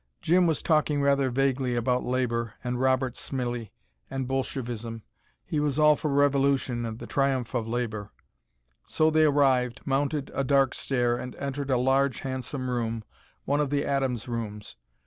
[0.19, 3.71] Jim was talking rather vaguely about Labour and Robert Smillie,
[4.09, 5.03] and Bolshevism.
[5.45, 8.09] He was all for revolution and the triumph of labour.
[8.87, 13.03] So they arrived, mounted a dark stair, and entered a large, handsome room,
[13.45, 14.75] one of the Adams rooms.